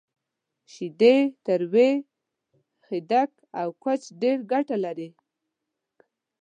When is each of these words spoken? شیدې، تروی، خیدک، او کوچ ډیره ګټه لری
شیدې، 0.73 1.15
تروی، 1.45 1.91
خیدک، 2.85 3.31
او 3.59 3.67
کوچ 3.83 4.01
ډیره 4.21 4.41
ګټه 4.51 4.77
لری 4.85 5.09